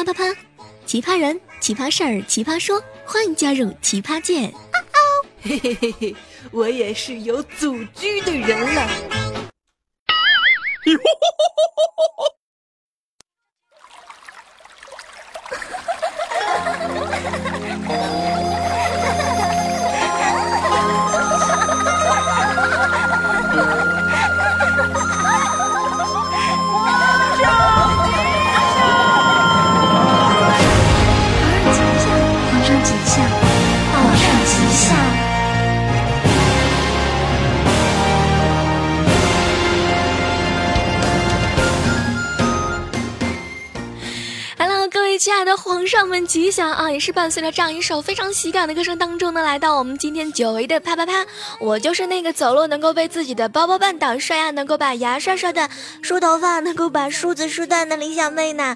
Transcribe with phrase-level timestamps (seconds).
[0.00, 0.40] 啪啪啪，
[0.86, 4.46] 奇葩人、奇葩事儿、奇葩说，欢迎加入奇葩界。
[4.46, 6.16] 啊哦嘿嘿嘿嘿，
[6.50, 8.88] 我也是有组织的人了。
[46.00, 46.90] 爱的皇上们吉祥啊！
[46.90, 51.26] 也是伴随着这样一首非常喜感的歌声当中呢，来到我们今天久违的啪啪啪。
[51.60, 55.68] 我就是那个走路能够被自己的包包绊倒，刷牙能够把牙刷刷的，
[56.00, 58.74] 梳头发能够把梳子梳断的李小妹呢。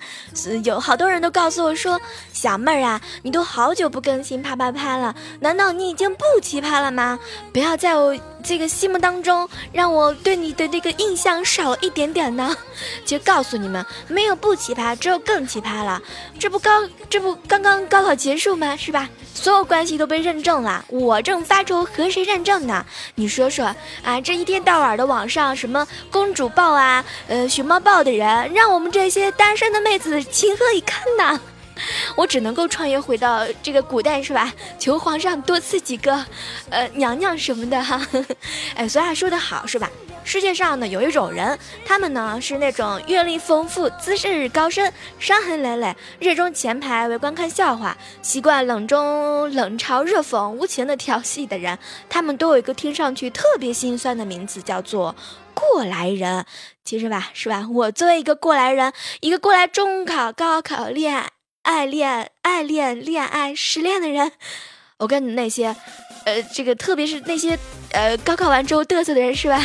[0.64, 1.98] 有好多人都告诉我说，
[2.30, 7.18] 小妹儿啊，你都好久不更新啪啪啪了，难道你已经不奇葩了吗？
[7.54, 8.14] 不要在我。
[8.44, 12.54] 这个心目当中，让我对你的那个印象少了一点点呢。
[13.04, 16.00] 就告诉你们，没有不奇葩，只有更奇葩了。
[16.38, 18.76] 这不高，这不刚刚高考结束吗？
[18.76, 19.08] 是吧？
[19.32, 22.84] 所有关系都被认证了，我正发愁和谁认证呢？
[23.14, 31.40] 你说说啊，这一天到晚的网上什么公主抱啊，呃，熊猫抱的人，让我们这些单身的妹子情何以堪呢？
[32.16, 34.52] 我只能够穿越回到这个古代是吧？
[34.78, 36.24] 求皇上多赐几个，
[36.70, 38.00] 呃，娘娘什么的哈。
[38.76, 39.90] 哎，俗话说得好是吧？
[40.26, 51.78] 世界上呢有一种人，他们呢是那种阅历丰富、资质高深、伤痕累累、热衷前排围观看笑话、习惯冷中冷嘲热讽、无情的调戏的人。
[52.08, 55.14] 他们都有一个听上去特别心酸的名字，叫做
[55.52, 56.46] 过来人。
[56.84, 57.68] 其实吧，是吧？
[57.70, 61.33] 我作为一个过来人，一个过来中考、高考恋爱。
[61.64, 64.30] 爱恋、爱恋、恋爱、失恋的人，
[64.98, 65.74] 我跟你那些，
[66.26, 67.58] 呃，这个特别是那些，
[67.92, 69.64] 呃，高考完之后嘚瑟的人是吧？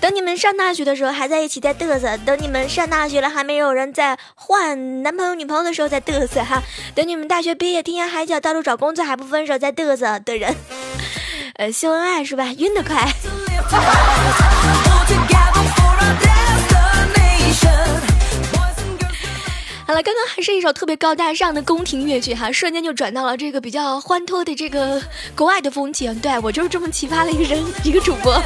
[0.00, 6.62] 等你们上大学的时候还在一起在嘚瑟，等你们上大学了还没有人在换男朋友女朋友的时候在嘚瑟哈，
[6.94, 10.56] 等你们大学毕业天涯海角到处找工作还不分手在嘚瑟的人，
[11.56, 12.46] 呃，秀恩爱是吧？
[12.56, 13.12] 晕得快。
[20.02, 25.02] 刚刚还是一首特别高大上的宫廷乐曲哈，瞬间就转到了这个比较欢脱的这个
[25.34, 26.18] 国外的风情。
[26.20, 28.40] 对我就是这么奇葩的一个人，一个主播。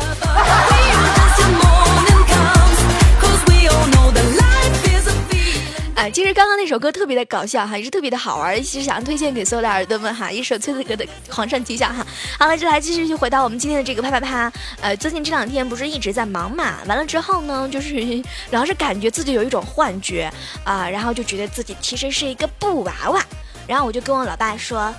[6.12, 12.06] 其实刚刚那首歌特别的搞笑哈，也是特别的好玩，其实想推荐给所有的耳朵们哈，一首崔子歌的《皇上吉祥》哈。
[12.39, 14.53] 好了，就来继续去回到我们今天的这个啪啪啪。
[14.83, 20.31] 呃，最近这两天不是一直在忙嘛，完了之后呢，就是 老是感觉自己有一种幻觉
[20.65, 23.25] 啊，然后就觉得自己其实是一个布娃娃，
[23.67, 24.94] 然后我就跟我老爸说：“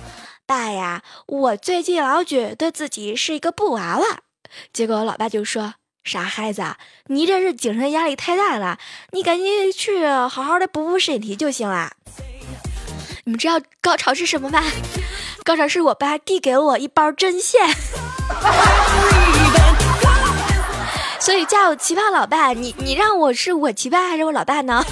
[0.46, 4.06] 爸呀，我最近老觉得自己是一个布娃娃。”
[4.74, 5.74] 结果我老爸就说。
[6.04, 6.62] 傻孩子，
[7.06, 8.78] 你这是精神压力太大了，
[9.12, 11.92] 你赶紧去好好的补补身体就行了。
[13.24, 14.62] 你们知道高潮是什么吗？
[15.44, 17.74] 高潮是我爸递给我一包针线。
[21.18, 24.84] 所以叫我奇葩老爸，你你让我是我奇葩还是我老爸呢？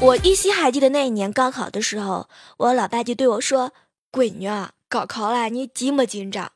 [0.00, 3.72] 我依稀还记得那一年高考的时候，我老爸就对我说
[4.10, 4.50] ：“闺女，
[4.88, 6.50] 高考了，你紧不紧张？”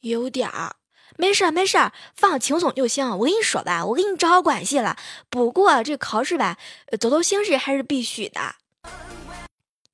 [0.00, 0.76] 有点儿。
[1.16, 3.08] 没事儿，没事儿，放轻松就行。
[3.18, 4.96] 我跟你说吧，我给你找好关系了。
[5.28, 6.58] 不过这考试吧，
[7.00, 8.40] 走走形式还是必须的。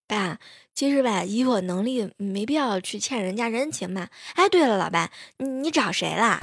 [0.07, 0.39] 爸，
[0.75, 4.09] 其实吧，以我能力，没必要去欠人家人情嘛。
[4.35, 6.43] 哎，对了，老爸，你找谁啦？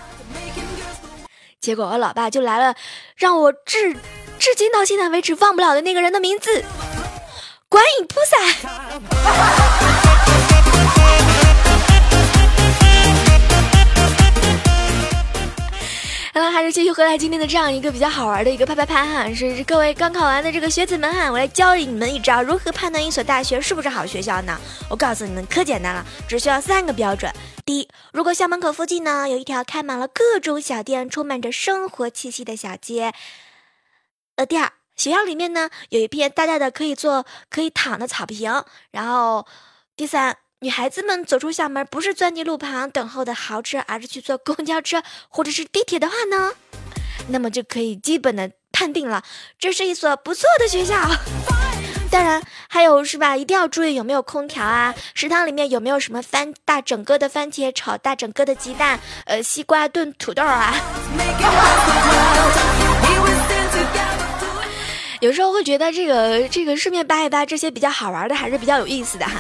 [1.60, 2.76] 结果我老爸就来了，
[3.16, 3.94] 让我至
[4.40, 6.64] 至今到现在为止忘不了的那个人的名字——
[7.70, 8.38] 观音菩萨。
[16.34, 24.58] 好了，还是继续回来今天的这样一个比较好玩的一个啪啪啪哈，是各位刚考完的这个学子们哈，我来教你们一招如何判断一所大学是不是好学校呢？
[24.90, 27.30] 我告诉你们可简单了，只需要三个标准：
[27.66, 33.12] 第一，如果校门口附近呢有一条开满了各种小店、充满着生活气息的小街；
[34.38, 39.46] 呃，第二，学校里面呢有一片大大的可以坐、可以躺的草坪；然后，
[39.98, 40.38] 第三。
[40.64, 46.52] 女孩子们走出校门，不是钻进路旁等候的豪车，而是去坐公交车或者是地铁的话呢，
[47.30, 49.24] 那么就可以基本的判定了，
[49.58, 50.96] 这是一所不错的学校。
[52.12, 60.76] 当然还有是吧，一定要注意有没有空调啊，食堂里面有没有什么番大整个的番茄炒大整个的鸡蛋，呃，西瓜炖土豆啊。
[65.22, 69.40] 有时候会觉得这个这个顺便扒一扒这些比较好玩的，还是比较有意思的哈。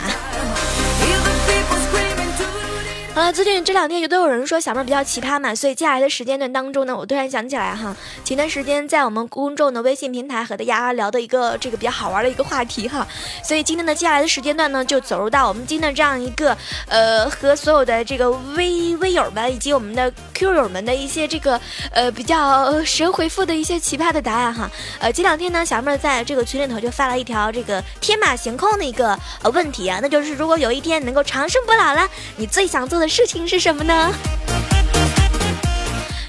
[3.13, 7.93] 好了，最近这两天就都有人说小妹比较奇葩嘛，所以接下来的时间段当中呢，我突然想起来哈，
[8.23, 13.05] 前段时间在我们公众的微信平台和大家聊的一个这个比较好玩的一个话题哈，
[13.43, 21.59] 所以今天的接下来的时间段呢，就走入到我们今天的这样一个呃和所有的这个微微友们以及我们的 Q 友们的一些这个
[21.91, 24.71] 呃比较神回复的一些奇葩的答案哈。
[25.01, 34.13] 呃，前两天呢，小妹在这个群里头就发了一条这个天马行空的一个呃问题啊，那就是如果有一天能够长生不老了，你最想做的事情是什么呢？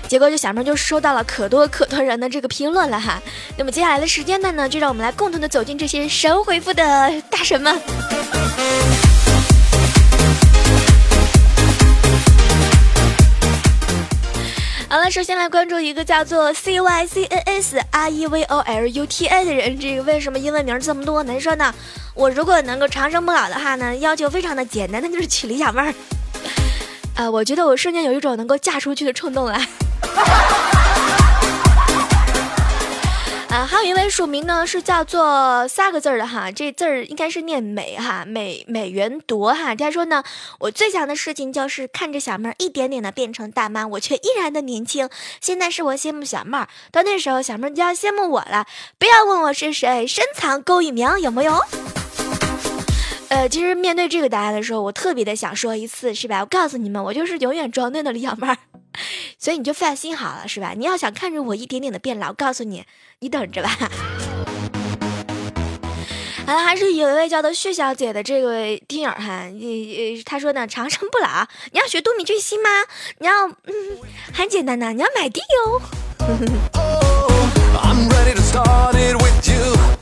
[0.09, 3.23] 结果就小妹就收到了可多可多人的这个评论了哈。
[3.57, 6.83] 那么接下来的时间段呢，就让我们来共同的走进这些神回复的
[7.31, 7.81] 大神们。
[14.89, 21.39] 好了，首先来关注一个叫做 C Y C N S R E V O L U T A 的人，这个为什么英文名这么多呢？
[21.39, 21.73] 说呢，
[22.15, 25.95] 我如果能够长生不老的话呢，要求非常的简单，那就是娶李小妹儿。
[27.15, 29.69] 呃，我觉得我瞬间有一种能够嫁出去的冲动来。
[33.49, 39.75] 啊， 还有一位署名呢，是叫做三个字儿的哈，这字儿应该是念美哈，美美元夺哈。
[39.75, 40.25] 他说呢，
[40.59, 45.09] 我最想的事情就是看着小妹儿一点点的变成大妈，我却依然的年轻。
[45.41, 48.67] 现在是我羡慕小妹儿，到那时候小妹儿就要羡慕我了。
[48.99, 51.61] 不要问我是谁，深藏功与名，有没有？
[53.33, 56.41] 呃，其实面对这个答案的时候，我特别的想说一次，是吧？
[56.41, 58.59] 我告诉你们，我就是永远装嫩的李小妹儿，
[59.41, 60.75] 所以你就放心好了，是吧？
[60.77, 62.85] 你要想看着我一点点的变老，告诉你，
[63.21, 63.71] 你等着吧。
[66.45, 72.69] 好了，还是有一位叫做薛小姐的这位听友哈，呃，他说呢，长生不老，你要学多米俊心吗？
[73.17, 73.73] 你要，嗯，
[74.35, 75.81] 很简单的，你要买地哟。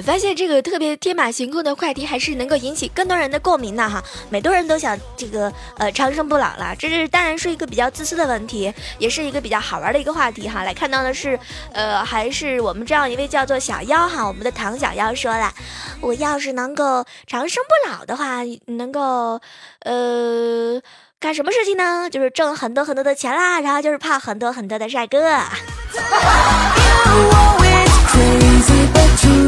[0.00, 4.02] 发现这个特别天马行空的话题还是能够引起更多人的共鸣的哈。
[4.30, 10.62] 每多人都想这个呃长生不老了，这是当然是一个比较自私的问题，也是一个比较好玩的一个话题哈。
[10.62, 11.38] 来看到的是，
[11.72, 15.52] 呃，还是我们这样一位叫做小妖哈，我们的唐小妖说了，
[16.00, 19.40] 我要是能够长生不老的话，能够
[19.80, 20.80] 呃
[21.20, 22.08] 干什么事情呢？
[22.10, 25.40] 就是挣很多很多的钱啦，然后就是泡很多很多的帅哥。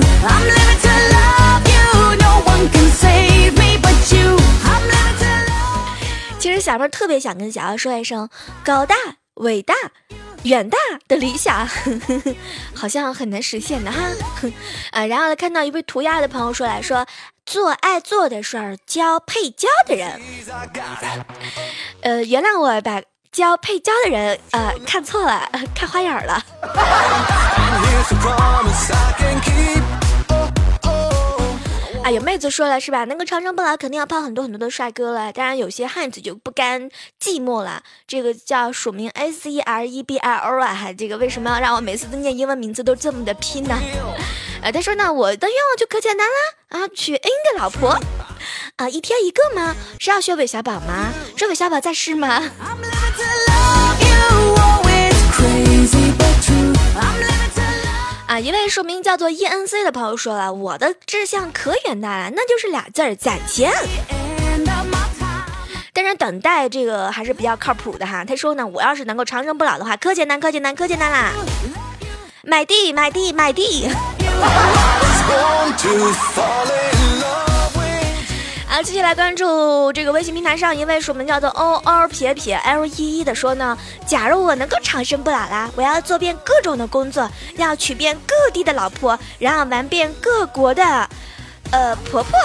[6.38, 8.28] 其实小妹特别想跟小妖说一声
[8.64, 8.94] 高大、
[9.34, 9.74] 伟大、
[10.44, 10.78] 远大
[11.08, 11.66] 的理想，
[12.74, 14.00] 好像很难实现的哈。
[14.92, 17.06] 啊， 然后看到一位涂鸦的朋友说来说
[17.44, 20.20] 做爱做的事儿，交配交的人。
[22.02, 23.02] 呃，原谅我把
[23.32, 26.42] 交配交的人呃看错了， 看花眼了。
[32.16, 33.04] 有妹子说了是吧？
[33.04, 35.30] 能够长生不老，肯定要泡很多很多的帅哥了。
[35.34, 36.88] 当然，有些汉子就不甘
[37.22, 37.82] 寂寞了。
[38.06, 43.78] 这个叫署名 A C R E B I O 啊，还这个为什么要让我每次都念英文名字都这么的拼呢？
[44.62, 48.00] 呃，他说呢，我的愿望就可简单了啊，娶 N 个老婆
[48.76, 49.76] 啊，一天一个吗？
[50.00, 51.12] 是要学韦小宝吗？
[51.36, 52.42] 是韦小宝在世吗？
[58.26, 63.72] 啊，一位署名叫做 E N C 的朋友说了，我的志向可远大了，那就是俩字儿攒钱。
[65.92, 68.24] 但是等待这个还是比较靠谱的哈。
[68.24, 71.30] 他说呢，我要是能够长生不老的话，可简单可简单可简单啦，
[72.42, 73.88] 买地买地买地。
[78.76, 83.74] 好，接下来关注这个微信平台上一位署名叫做 O O 撇撇 L 一一的说呢，
[84.06, 91.08] 假如我能够长生不老啦，我要做遍各种的工作，要娶遍各地的老婆，然后玩遍各国的，
[91.70, 92.38] 呃婆婆。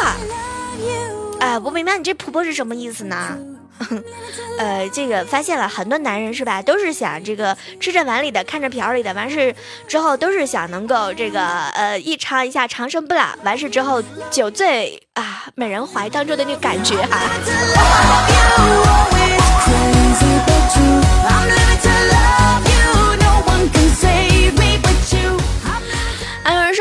[1.41, 3.37] 哎，我明白你这婆婆是什么意思呢？
[4.57, 9.53] 呃，这个发现了很多男人是吧，都是想这个吃着碗里的看着瓢里的，完事
[9.87, 17.19] 之后都是想能够这个呃一尝一下长生不老，完事之后酒醉啊美人怀当中的那个感觉哈。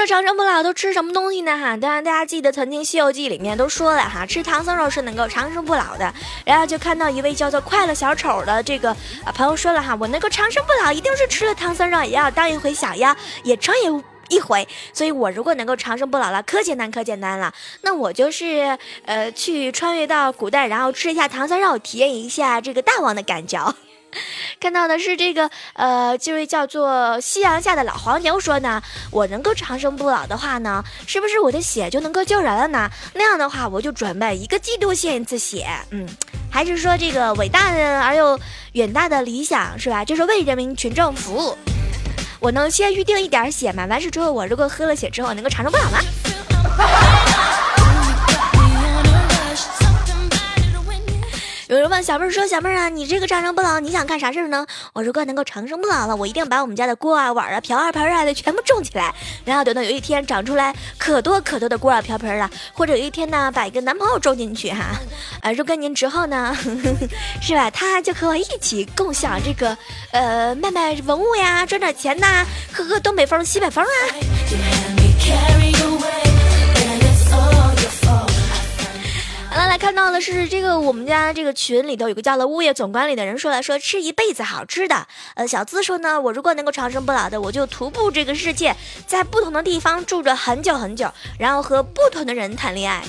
[0.01, 1.59] 说长生不老都吃什么东西呢？
[1.59, 6.11] 哈，当然大家记得曾经《西游记》里面都说了哈，吃唐僧肉是能够长生不老的。
[6.43, 8.93] 然后就看到一位叫做快乐小丑的这个
[9.27, 14.67] 啊朋友说了哈，我能够长生不老，一定是吃了唐僧肉也要当一回小妖，也穿越一回。
[14.95, 17.53] 所以我如果能够长生不老了，可简单可简单了。
[17.83, 23.75] 那我就是呃去穿越到古代，然后吃一下唐僧肉，体验一下这个大王的感觉。
[24.61, 32.91] 看到的是这个，呃，这位叫做夕阳下的老黄牛说呢，我能够长生不老的话呢，是不是我的血就能够救人了呢？
[33.15, 35.67] 那样的话，我就准备一个季度献一次血。
[35.91, 36.07] 嗯，
[36.51, 38.39] 还是说这个伟大的而又
[38.73, 40.05] 远大的理想是吧？
[40.05, 41.57] 就是为人民群众服务。
[42.41, 43.87] 我能先预定一点血吗？
[43.87, 46.01] 完事之后，我如果喝了血之后能够长生不老吗？
[51.71, 54.67] 有人问小妹儿说：“小妹儿啊，你这个长生不老，你想干啥事儿呢？
[54.93, 64.87] 我如果能够长生不老了，我一定把我们家的锅啊、碗啊、瓢啊、盆啊的全部种起来，然后等到有一天长出来可多可多的锅啊、瓢盆啊，或者有一天呢，把一个男朋友种进去哈，
[65.43, 66.53] 啊，若干年之后呢，
[67.41, 67.71] 是吧？
[67.71, 69.79] 他就和我一起共享这个，
[70.11, 74.99] 呃，卖卖文物呀，赚点钱呐，喝喝东北风、西北风啊。”
[79.71, 85.07] 来看到的是这个我们家这个群里头有个叫了物业总管理的人说来说吃一辈子好吃的。
[85.35, 88.75] 呃，小资说呢，我如果能够长生不老的，我就徒步这个世界，
[89.07, 91.09] 在不同的地方住着很久很久，
[91.39, 93.05] 然后和不同的人谈恋爱。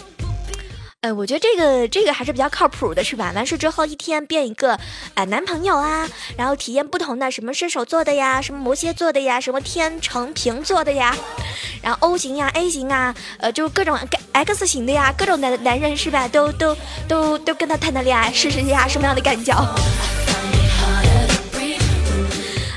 [1.01, 3.31] 呃，我觉得这个这个还是比较靠谱的，是吧？
[3.34, 4.79] 完事之后一天变一个，
[5.15, 11.17] 呃，男朋友啊，然后体验不同的什么射手座的呀，什么摩羯座的呀，什么天秤平座的呀，
[11.81, 13.98] 然后 O 型呀，A 型啊，呃，就各种
[14.34, 16.27] X 型的呀，各种男男人是吧？
[16.27, 16.77] 都都
[17.08, 19.51] 都都跟他谈谈恋爱，试试一下什么样的感觉。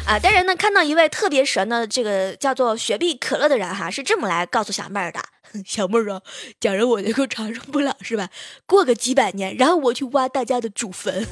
[0.06, 5.20] 啊，当然呢，看到一位特别神的这个叫做雪碧可乐的人哈，是这么来告诉小妹儿的。
[5.64, 6.20] 小妹儿啊，
[6.60, 8.28] 假如我能够长生不老是吧？
[8.66, 11.26] 过个几百年，然后我去挖大家的祖坟。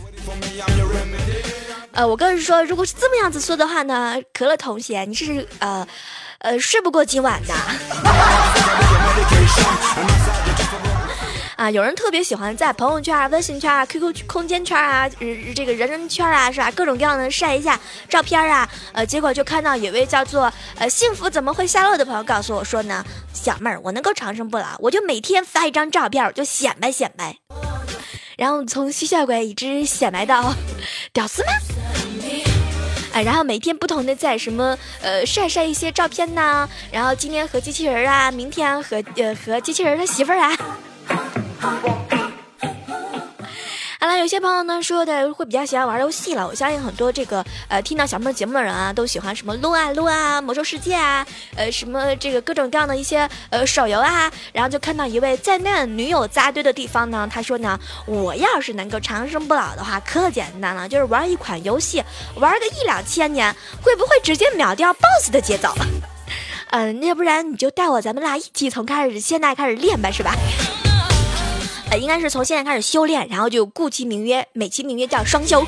[1.93, 5.87] 呃，我跟你说，如果是这么样子说的话呢，可乐同学，你是呃
[6.39, 7.55] 呃睡不过今晚的。
[11.57, 15.09] 啊，有人特别喜欢在朋友圈啊、微信圈啊、QQ 空间圈啊，
[15.55, 16.71] 这个人人圈啊，是吧？
[16.71, 17.79] 各种各样的晒一下
[18.09, 27.37] 照片啊，呃，结果就看到有位叫做呃幸福怎么会下落的朋友告诉我说呢，小妹儿，我能够长生不老，我就每天发一张照片，我就显摆显摆，
[28.37, 30.55] 然后从吸血鬼一直显摆到
[31.13, 31.53] 屌丝吗？
[33.13, 40.57] 哎，然后每天不同的在什么呃晒晒一些照片呐，然后今天和机器人啊，明天和呃和机器人的媳妇儿啊。
[44.01, 46.45] 好了，有些朋友呢说的会比较喜欢玩游戏了。
[46.45, 54.29] 我相信很多这个呃听到小妹节目的人啊，都喜欢什么撸啊撸啊、魔兽世界啊，呃什么这个各种各样的一些呃手游啊。
[54.53, 62.03] 然后就看到一位在那女友扎堆的地方呢，他说呢，我要是能够长生不老的话，可简单了，就是玩一款游戏，
[62.35, 65.73] 玩个一两千年，会不会直接秒掉 BOSS 的节奏？
[66.71, 70.35] 嗯， 要不然你就带我咱们俩一起从开始现在开始练吧，是吧？
[71.97, 75.65] 应该是从现在开始修炼，然后就故其名曰、美其名曰叫双修。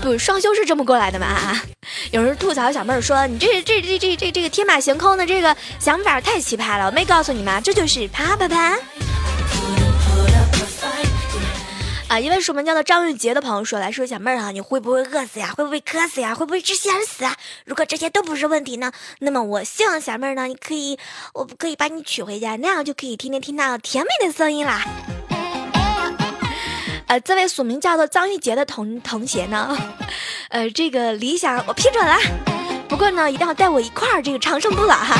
[0.00, 1.60] 不，双修是这么过来的嘛？
[2.10, 7.60] 有人吐槽小妹儿说：“你这、这、这、这、这、这个天马行空的这个想法太奇葩了。”我没告诉你吗？
[7.60, 8.76] 这就是啪啪啪。
[12.12, 15.54] 啊，一位署名叫做张玉杰的朋友说来说小妹儿啊，你会不会饿死呀？
[15.56, 16.34] 会不会渴死呀？
[16.34, 17.34] 会不会窒息而死啊？
[17.64, 20.98] 如果这些都不是问题呢，那么我希望小妹儿呢，你可以，
[21.32, 24.84] 我可以把你娶回家，那样就可以天天听到甜美的声音啦。
[27.08, 29.74] 呃，这位署名叫做张玉杰的同同学呢，
[30.50, 32.18] 呃，这个理想我批准了，
[32.90, 35.16] 不过呢，一定要带我一块儿这个长生不老哈。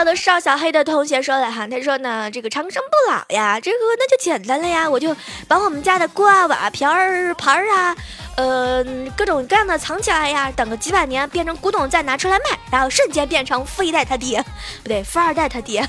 [0.00, 5.14] 叫做邵小黑的同学说了哈，他说呢，这个长生不老呀，这个那就简单了呀，我就
[5.46, 7.94] 把我们家的锅啊、瓦、瓢儿、盘儿啊，
[8.36, 8.82] 呃，
[9.14, 14.42] 各种各样的藏起来呀，等个几百年变成古董再拿出来卖，然后瞬间变成富一代他爹，
[14.82, 15.86] 不对，富二代他爹。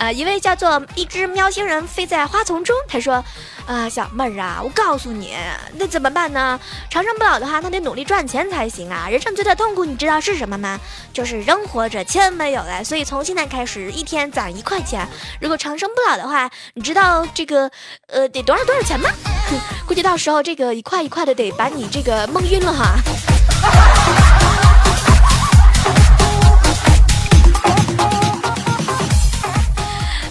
[0.00, 3.22] 呃，一位叫做一只喵星人飞在花丛中，他说
[3.68, 5.36] ：“啊，小妹儿啊，我告诉你，
[5.74, 6.58] 那怎么办呢？
[6.88, 9.08] 长生不老的话，那得努力赚钱才行啊！
[9.10, 10.80] 人生最大的痛苦，你知道是什么吗？
[11.12, 12.82] 就是人活着钱没有了。
[12.82, 15.06] 所以从现在开始，一天攒一块钱。
[15.38, 17.70] 如果长生不老的话，你知道这个
[18.06, 19.10] 呃得多少多少钱吗？
[19.86, 22.94] 估计到时候这个一块一块的得把你这个蒙晕了哈。”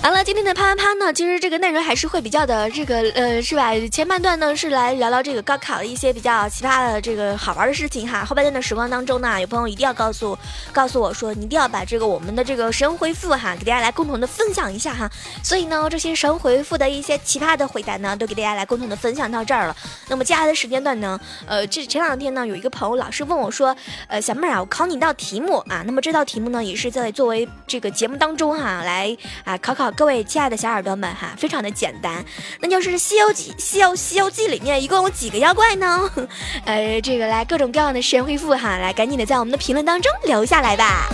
[0.10, 3.71] I like 今天的啪啪啪呢，其实这个内容还是会比较的这个呃，是吧？
[3.91, 8.24] 前半段呢是来聊聊这个高考的一些比较奇葩的这个好玩的事情哈。
[8.24, 10.38] 后半段的时光当中呢，有朋友一定要告诉
[10.71, 15.09] 告诉我说，你一定要把这个我们的这个神回复哈，给大家来共同的分享一下哈。
[15.43, 19.75] 所以呢，这些神回复的一些奇葩的回答呢，都给大家来共同的分享到这儿了。
[20.09, 23.75] 那么接下来的时间段呢，呃，这前两天呢，有一个朋友老是问我说，
[24.07, 25.81] 呃，小妹啊，我考你一道题目啊。
[25.88, 31.00] 那么这道题目呢，也是在作为这个节目当中哈，来啊考考各位亲爱的小耳朵。
[31.00, 32.26] 们哈，非常的简单，
[32.60, 36.12] 那就是《西游记》《西游西游记》里面一共有几个妖怪呢？
[36.66, 41.08] 呃，这个来各种各样的神回复哈，来赶紧的在我们的评论当中留下来吧。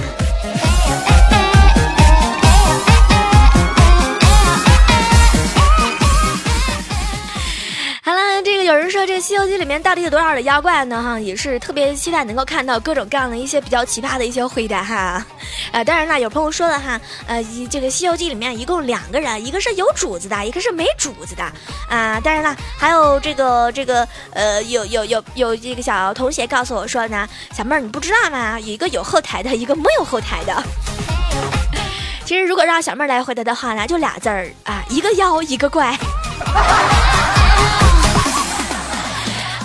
[8.65, 11.01] 有人说这个《西游记》里面到底有多少的妖怪呢？
[11.01, 15.23] 哈，也是特别期待能够看到各种各样的一些比较奇葩的一些回答哈。
[15.71, 21.43] 呃，当然了，有朋友说了哈，呃，这个《西游记》里面一共两个人，一个是有主子的，一个是没主子的
[21.87, 22.19] 啊。
[22.19, 28.59] 当然了，还有这个这个呃，有有有有这个小同学告诉我说呢，小妹儿你不知道吗？
[28.59, 30.63] 有一个有后台的，一个没有后台的。
[32.25, 35.95] 其实如果让小妹儿来回答的话呢，就俩字儿啊，一个妖，一个怪。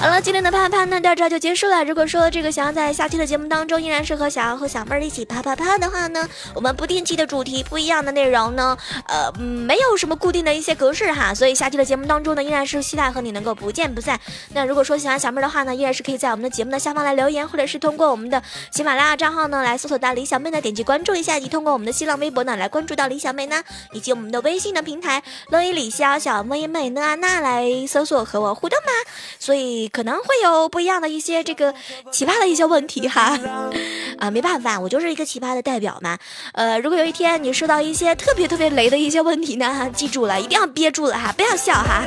[0.01, 1.85] 好了，今天的啪啪啪呢调查就结束了。
[1.85, 8.75] 如果说这个想要在下期的节目当中依然是和想要和小妹儿一起啪啪啪的话呢，我们不定期的主题不一样的内容呢，
[9.07, 14.19] 呃，没有什么固定的一些格式哈，所以下期的节目当中呢，依然是期待和你能够不见不散。
[14.55, 18.43] 那如果说喜欢小妹儿的话呢，依然是可以在我们的节目的下方来留言，或者是通过我们的
[18.73, 28.93] 喜马拉雅账号呢来搜索到李小妹呢，点击关注一下，以及通过我们的新浪微博呢来关注到李小妹呢，以及我们的微信的平台乐一李潇小妹妹呢啊娜来搜索和我互动嘛，
[29.39, 29.90] 所以。
[29.93, 31.75] 可能会有不一样的一些这个
[32.11, 33.39] 奇葩的一些问题哈，
[34.19, 36.19] 啊，没办法，我就是一个奇葩的代表嘛。
[36.53, 42.05] 呃，如果有一天你收到一些特别特别雷的一些问题呢，记住了，一定要憋住了哈，不要笑哈。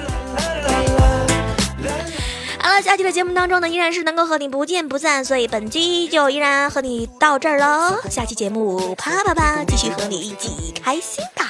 [2.60, 8.00] 好了，下期的节目当中呢，依然是能够和你不见不散，所以本期就依然和你到这儿喽。
[8.10, 11.50] 下期节目啪啪啪，继续和你一起开心吧。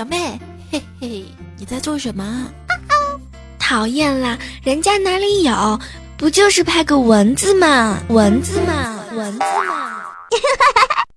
[0.00, 0.40] 小妹，
[0.72, 1.26] 嘿嘿，
[1.58, 2.50] 你在做什么？
[3.58, 5.78] 讨厌啦，人家哪里有？
[6.16, 10.00] 不就是拍个蚊子嘛，蚊子嘛，蚊子嘛。